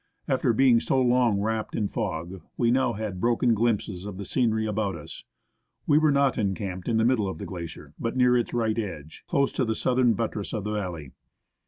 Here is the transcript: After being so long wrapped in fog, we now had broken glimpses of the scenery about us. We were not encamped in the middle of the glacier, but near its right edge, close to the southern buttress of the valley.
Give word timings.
After 0.27 0.51
being 0.51 0.79
so 0.79 0.99
long 0.99 1.39
wrapped 1.39 1.75
in 1.75 1.87
fog, 1.87 2.41
we 2.57 2.71
now 2.71 2.93
had 2.93 3.21
broken 3.21 3.53
glimpses 3.53 4.03
of 4.03 4.17
the 4.17 4.25
scenery 4.25 4.65
about 4.65 4.95
us. 4.95 5.23
We 5.85 5.99
were 5.99 6.09
not 6.11 6.39
encamped 6.39 6.89
in 6.89 6.97
the 6.97 7.05
middle 7.05 7.27
of 7.27 7.37
the 7.37 7.45
glacier, 7.45 7.93
but 7.99 8.17
near 8.17 8.35
its 8.35 8.51
right 8.51 8.79
edge, 8.79 9.23
close 9.27 9.51
to 9.51 9.63
the 9.63 9.75
southern 9.75 10.15
buttress 10.15 10.53
of 10.53 10.63
the 10.63 10.71
valley. 10.73 11.11